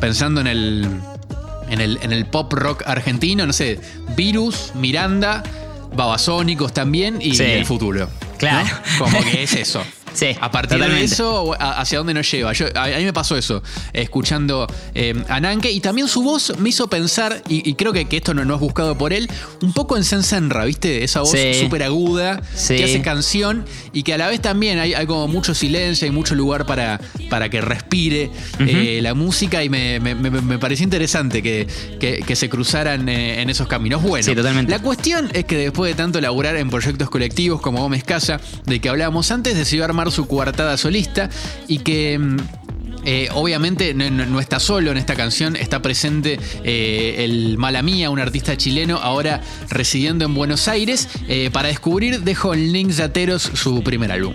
[0.00, 0.88] pensando en el,
[1.70, 3.78] en, el, en el pop rock argentino, no sé,
[4.16, 5.42] Virus, Miranda,
[5.94, 7.44] Babasónicos también y Sí.
[7.44, 8.08] el futuro.
[8.38, 8.66] Claro.
[8.98, 9.04] ¿no?
[9.04, 9.82] Como que es eso.
[10.14, 12.52] Sí, A partir de eso, ¿hacia dónde nos lleva?
[12.52, 16.68] Yo, a, mí me pasó eso, escuchando eh, a Nanke, y también su voz me
[16.70, 19.28] hizo pensar, y, y creo que, que esto no, no es buscado por él,
[19.60, 21.04] un poco en Sensenra, ¿viste?
[21.04, 21.54] Esa voz Sí.
[21.60, 22.76] súper aguda, Sí.
[22.76, 26.12] que hace canción, y que a la vez también hay, hay como mucho silencio, hay
[26.12, 30.84] mucho lugar para, para que respire eh, la música, y me, me- me- me pareció
[30.84, 31.66] interesante que,
[31.98, 34.02] que- que se cruzaran eh, en esos caminos.
[34.02, 34.70] Bueno, Sí, totalmente.
[34.70, 38.80] la cuestión es que después de tanto laburar en proyectos colectivos como Gómez Casa, de
[38.80, 41.28] que hablábamos antes, decidió armar su coartada solista
[41.68, 42.18] y que.
[42.18, 42.36] mm,
[43.06, 48.18] eh, obviamente no, está solo en esta canción, está presente eh, el Mala Mía, un
[48.18, 53.82] artista chileno, ahora residiendo en Buenos Aires, eh, para descubrir dejó en Links Ateros su
[53.82, 54.34] primer álbum.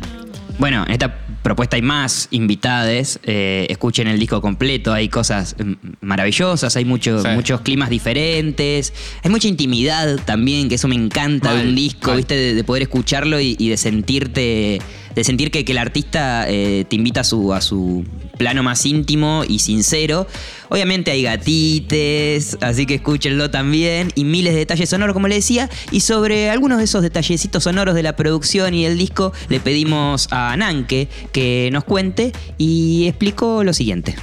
[0.60, 3.20] Bueno, en esta propuesta hay más invitades.
[3.24, 7.30] eh, escuchen el disco completo, hay cosas mm, maravillosas, hay mucho- Sí.
[7.30, 12.18] muchos climas diferentes, hay mucha intimidad también, que eso me encanta de un disco, mal.
[12.18, 12.36] ¿viste?
[12.36, 14.80] De, de poder escucharlo y, y de sentirte.
[15.20, 18.06] De sentir que, el artista eh, te invita a su, a su
[18.38, 20.28] plano más íntimo y sincero.
[20.70, 24.14] Obviamente hay gatites, así que escúchenlo también.
[24.16, 25.70] Y miles de detalles sonoros, como le decía.
[25.92, 30.30] Y sobre algunos de esos detallecitos sonoros de la producción y el disco, le pedimos
[30.32, 34.16] a Nanke que nos cuente y explicó lo siguiente.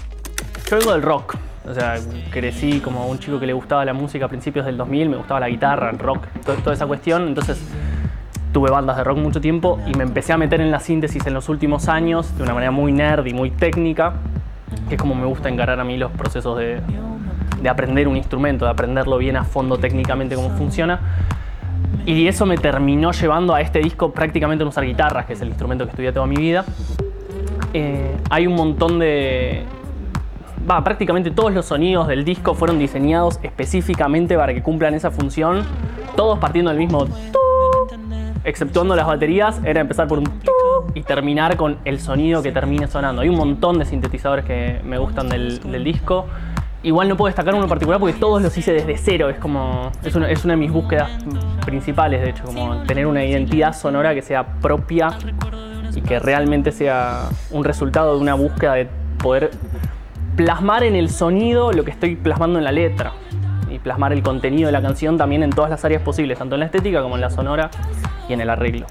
[0.70, 1.36] Yo vengo del rock.
[1.68, 5.10] O sea, crecí como un chico que le gustaba la música a principios del 2000,
[5.10, 7.28] me gustaba la guitarra, el rock, to- toda esa cuestión.
[7.28, 7.58] Entonces
[8.56, 11.34] tuve bandas de rock mucho tiempo y me empecé a meter en la síntesis en
[11.34, 14.14] los últimos años de una manera muy nerd y muy técnica,
[14.88, 16.80] que es como me gusta encarar a mí los procesos de,
[17.60, 21.00] de aprender un instrumento, de aprenderlo bien a fondo técnicamente cómo funciona.
[22.06, 25.48] Y eso me terminó llevando a este disco prácticamente en usar guitarras, que es el
[25.48, 26.64] instrumento que estudié toda mi vida.
[27.74, 29.64] Eh, hay un montón de,
[30.66, 35.62] va, prácticamente todos los sonidos del disco fueron diseñados específicamente para que cumplan esa función,
[36.16, 37.06] todos partiendo del mismo
[38.46, 40.40] exceptuando las baterías, era empezar por un
[40.94, 43.20] y terminar con el sonido que termine sonando.
[43.22, 46.26] Hay un montón de sintetizadores que me gustan del, disco.
[46.82, 49.28] Igual no puedo destacar uno en particular porque todos los hice desde cero.
[49.28, 49.90] Es como.
[50.04, 51.10] Es una, es una de mis búsquedas
[51.64, 55.08] principales, de hecho, como tener una identidad sonora que sea propia
[55.94, 59.50] y que realmente sea un resultado de una búsqueda de poder
[60.36, 63.12] plasmar en el sonido lo que estoy plasmando en la letra
[63.86, 66.66] plasmar el contenido de la canción también en todas las áreas posibles, tanto en la
[66.66, 67.70] estética como en la sonora
[68.28, 68.84] y en el arreglo.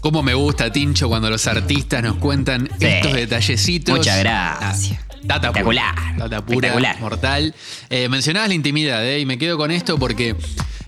[0.00, 2.86] Cómo me gusta, Tincho, cuando los artistas nos cuentan Sí.
[2.86, 3.96] estos detallecitos.
[3.96, 4.98] Muchas gracias.
[5.00, 5.94] Ah, Data Espectacular.
[5.94, 6.14] pura.
[6.28, 7.00] Data pura, Espectacular.
[7.00, 7.54] mortal.
[7.88, 9.20] Eh, mencionabas la intimidad, ¿eh?
[9.20, 10.34] y me quedo con esto porque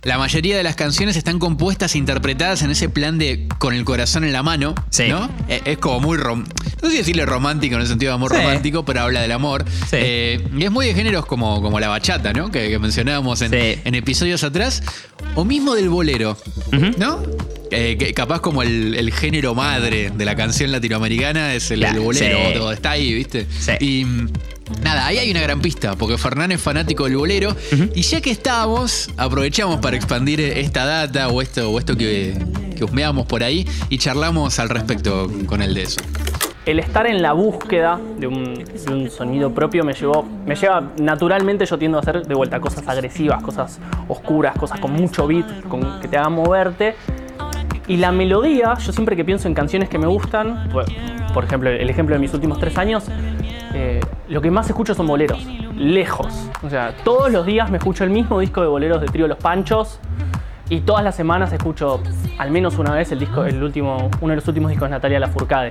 [0.02, 3.84] la mayoría de las canciones están compuestas e interpretadas en ese plan de con el
[3.84, 4.74] corazón en la mano.
[4.90, 5.08] Sí.
[5.08, 5.30] ¿no?
[5.48, 6.16] Eh, es como muy.
[6.18, 6.46] rom-
[6.82, 8.38] no sé si decirle romántico en el sentido de amor Sí.
[8.38, 9.64] romántico, pero habla del amor.
[9.68, 9.96] Sí.
[9.98, 12.50] Eh, y es muy de géneros como, como la bachata, ¿no?
[12.50, 13.52] Que, que mencionábamos en,
[13.94, 14.82] episodios atrás.
[15.34, 16.36] O mismo del bolero.
[16.96, 17.22] ¿no?
[17.70, 22.38] Eh, que capaz como el, el género madre de la canción latinoamericana es el, bolero,
[22.54, 23.46] todo está ahí, ¿viste?
[23.60, 23.72] Sí.
[23.80, 24.06] Y
[24.82, 27.56] nada, ahí hay una gran pista, porque Fernán es fanático del bolero.
[27.94, 32.36] Y ya que estábamos, aprovechamos para expandir esta data o esto, o esto que,
[32.76, 36.00] que husmeamos por ahí y charlamos al respecto con él de eso.
[36.66, 40.92] El estar en la búsqueda de un, de un sonido propio me llevó, me lleva
[41.00, 45.62] naturalmente yo tiendo a hacer de vuelta cosas agresivas, cosas oscuras, cosas con mucho beat,
[45.68, 46.94] con, que te hagan moverte.
[47.88, 50.70] Y la melodía, yo siempre que pienso en canciones que me gustan,
[51.34, 53.04] por ejemplo, el ejemplo de mis últimos tres años,
[53.74, 55.44] eh, lo que más escucho son boleros,
[55.76, 56.48] lejos.
[56.62, 59.38] O sea, todos los días me escucho el mismo disco de boleros de Trío Los
[59.38, 60.00] Panchos
[60.68, 62.00] y todas las semanas escucho
[62.38, 65.20] al menos una vez el disco, el último, uno de los últimos discos de Natalia
[65.20, 65.70] Lafourcade.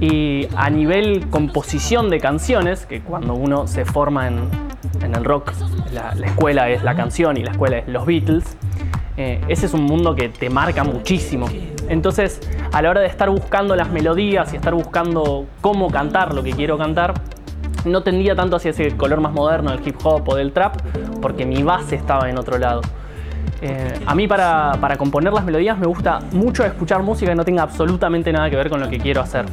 [0.00, 4.50] Y a nivel composición de canciones, que cuando uno se forma en,
[5.00, 5.52] el rock,
[5.92, 8.56] la, la escuela es la canción y la escuela es los Beatles,
[9.16, 11.46] eh, ese es un mundo que te marca muchísimo.
[11.88, 12.40] Entonces,
[12.72, 16.52] a la hora de estar buscando las melodías y estar buscando cómo cantar lo que
[16.52, 17.14] quiero cantar,
[17.84, 20.80] no tendía tanto hacia ese color más moderno del hip hop o del trap,
[21.20, 22.80] porque mi base estaba en otro lado.
[23.60, 27.44] Eh, a mí para, para componer las melodías me gusta mucho escuchar música que no
[27.44, 29.46] tenga absolutamente nada que ver con lo que quiero hacer.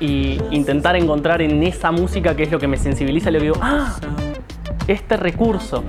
[0.00, 3.56] Y intentar encontrar en esa música que es lo que me sensibiliza, lo que digo,
[3.60, 3.96] ah,
[4.86, 5.84] este recurso.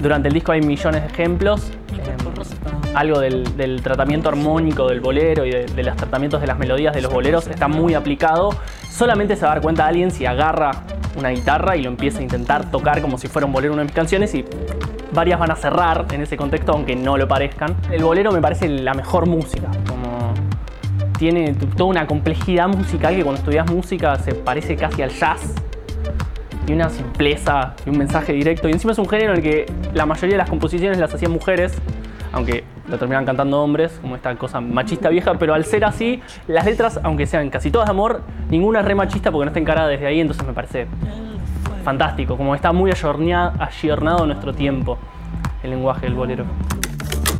[0.00, 1.72] Durante el disco hay millones de ejemplos.
[2.98, 7.12] Algo del, tratamiento armónico del bolero y de, los tratamientos de las melodías de los
[7.12, 8.50] boleros está muy aplicado.
[8.90, 10.72] Solamente se va a dar cuenta alguien si agarra
[11.16, 13.86] una guitarra y lo empieza a intentar tocar como si fuera un bolero una de
[13.86, 14.44] mis canciones y
[15.12, 17.76] varias van a cerrar en ese contexto aunque no lo parezcan.
[17.88, 20.34] El bolero me parece la mejor música, como
[21.20, 25.54] tiene toda una complejidad musical que cuando estudias música se parece casi al jazz
[26.66, 28.68] y una simpleza y un mensaje directo.
[28.68, 31.30] Y encima es un género en el que la mayoría de las composiciones las hacían
[31.30, 31.78] mujeres,
[32.32, 36.64] aunque lo terminan cantando hombres, como esta cosa machista vieja, pero al ser así, las
[36.64, 39.88] letras, aunque sean casi todas de amor, ninguna es re machista porque no está encarada
[39.88, 40.86] desde ahí, entonces me parece
[41.84, 44.98] fantástico, como está muy ayornado nuestro tiempo
[45.62, 46.44] el lenguaje del bolero.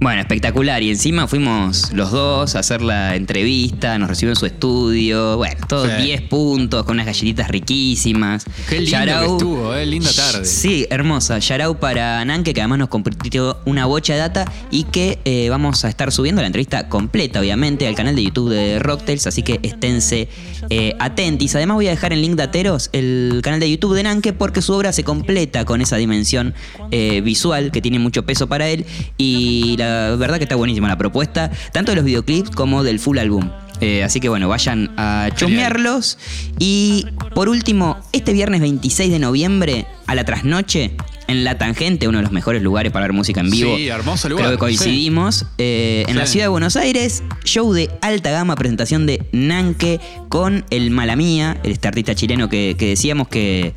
[0.00, 0.82] Bueno, espectacular.
[0.82, 5.36] Y encima fuimos los dos a hacer la entrevista, nos recibió en su estudio.
[5.36, 8.44] Bueno, todos 10 puntos con unas galletitas riquísimas.
[8.68, 10.44] Qué lindo que estuvo, eh, linda tarde.
[10.44, 11.40] Sí, hermosa.
[11.40, 15.84] Yarau para Nanke, que además nos compartió una bocha de data y que eh, vamos
[15.84, 19.58] a estar subiendo la entrevista completa, obviamente, al canal de YouTube de Rocktails, así que
[19.64, 20.28] esténse
[20.70, 21.56] eh, atentis.
[21.56, 24.62] Además voy a dejar en link de Ateros el canal de YouTube de Nanke porque
[24.62, 26.54] su obra se completa con esa dimensión
[26.90, 30.88] eh, visual que tiene mucho peso para él y la la verdad que está buenísima
[30.88, 33.50] la propuesta, tanto de los videoclips como del full álbum.
[33.80, 36.18] Eh, así que bueno, vayan a chusmearlos.
[36.58, 40.96] Y por último, este viernes 26 de noviembre, a la trasnoche,
[41.28, 43.76] en La Tangente, uno de los mejores lugares para ver música en vivo.
[43.76, 44.46] Sí, hermoso lugar.
[44.46, 45.44] Creo que coincidimos.
[45.58, 50.64] Eh, en la ciudad de Buenos Aires, show de alta gama, presentación de Nanke con
[50.70, 53.74] el Malamía, este artista chileno que, decíamos que,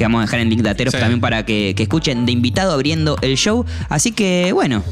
[0.00, 3.18] vamos a dejar en link de Ateros también para que, que escuchen de invitado abriendo
[3.20, 3.66] el show.
[3.90, 4.82] Así que bueno,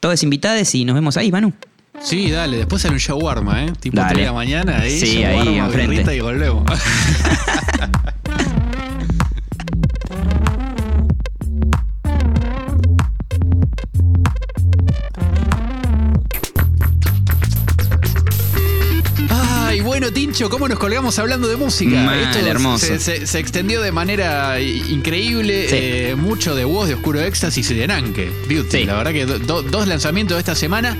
[0.00, 1.52] todos invitados y nos vemos ahí, Manu.
[2.02, 3.72] Sí, dale, después sale un shawarma, ¿eh?
[3.78, 6.16] Tipo 3 de la mañana, ahí, sí, ahí enfrente.
[6.16, 6.64] y volvemos.
[19.82, 22.02] bueno, Tincho, ¿cómo nos colgamos hablando de música?
[22.02, 22.86] Mal, Esto hermoso.
[22.98, 25.66] Se, extendió de manera increíble.
[25.70, 28.30] Eh, mucho de voz de Oscuro Éxtasis y de Nanke.
[28.48, 28.84] Beauty.
[28.84, 30.96] La verdad que dos lanzamientos de esta semana.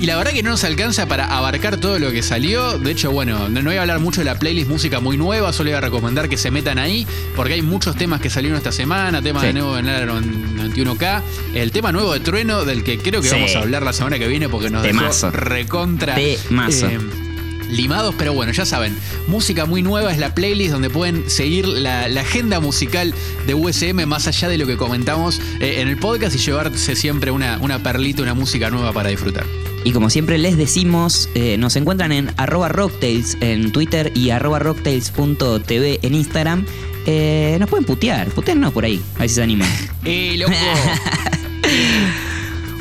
[0.00, 2.78] Y la verdad que no nos alcanza para abarcar todo lo que salió.
[2.78, 5.52] De hecho, bueno, no, voy a hablar mucho de la playlist música muy nueva.
[5.52, 7.06] Solo voy a recomendar que se metan ahí.
[7.36, 9.22] Porque hay muchos temas que salieron esta semana.
[9.22, 11.22] Tema de nuevo en el 91K.
[11.54, 14.26] El tema nuevo de Trueno, del que creo que vamos a hablar la semana que
[14.26, 16.14] viene porque nos dejó recontra.
[16.14, 16.86] Temazo.
[16.88, 17.23] Eh,
[17.70, 18.96] limados, pero bueno, ya saben,
[19.26, 23.14] música muy nueva es la playlist donde pueden seguir la, agenda musical
[23.46, 27.30] de USM más allá de lo que comentamos eh, en el podcast y llevarse siempre
[27.30, 29.44] una, una perlita, una música nueva para disfrutar.
[29.84, 34.58] Y como siempre les decimos, eh, nos encuentran en arroba rocktails en Twitter y arroba
[34.58, 36.64] rocktails.tv en Instagram.
[37.06, 39.68] Eh, nos pueden putear, no por ahí, a ver si se animan.
[40.04, 40.54] ¡Eh, loco!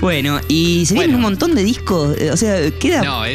[0.04, 2.18] Bueno, y se vienen un montón de discos.
[2.20, 3.26] Eh, o sea, queda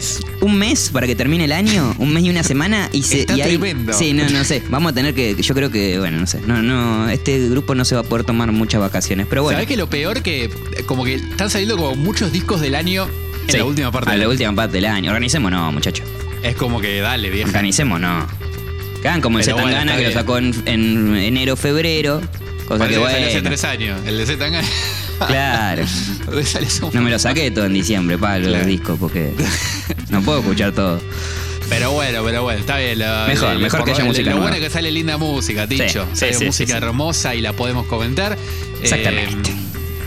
[0.43, 2.91] un mes para que termine el año, un mes y una semana.
[2.93, 3.95] Y se, Está tremendo.
[3.95, 4.63] Sí, no, no sé.
[4.69, 5.35] Vamos a tener que.
[5.35, 6.43] Yo creo que, bueno, no sé.
[6.47, 9.27] No, no, este grupo no se va a poder tomar muchas vacaciones.
[9.31, 9.57] Pero bueno.
[9.57, 10.51] ¿Sabés que lo peor que.
[10.85, 13.09] Como que están saliendo como muchos discos del año
[13.47, 15.11] en la última parte A la última parte del año.
[15.11, 16.07] Organicémonos, muchachos.
[16.43, 17.49] Es como que dale, vieja.
[17.49, 18.27] Organicémonos.
[19.01, 20.53] Hagan como el Zetangana que lo sacó en,
[21.17, 22.21] enero, febrero.
[22.67, 23.27] Cosa que bueno.
[23.27, 23.99] hace tres años.
[24.07, 24.69] El de Zetangana.
[25.27, 25.85] Claro.
[26.93, 29.33] no me lo saqué todo en diciembre, para los discos, porque
[30.11, 31.01] no puedo escuchar todo.
[31.69, 32.99] Pero bueno, pero bueno, está bien.
[32.99, 34.31] mejor, mejor que haya música.
[34.31, 36.07] Lo bueno es que sale linda música, dicho.
[36.13, 38.39] sale música hermosa y la podemos comentar.
[38.81, 39.51] Exactamente.
[39.51, 39.55] Eh,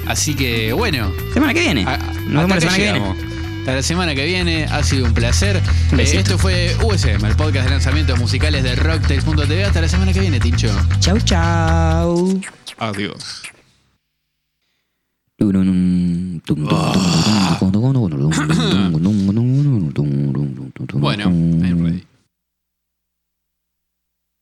[0.08, 1.12] así que bueno.
[1.34, 1.84] Semana que viene.
[1.84, 3.32] Nos vemos la semana que viene.
[3.62, 5.62] Hasta la semana que viene, ha sido un placer.
[5.96, 9.66] Eh, esto fue USM, el podcast de lanzamientos musicales de Rocktails.tv.
[9.66, 10.72] Hasta la semana que viene, Tincho.
[11.00, 12.42] Chau, chau.
[12.80, 13.44] Adiós.
[20.94, 22.11] Bueno, I'm ready.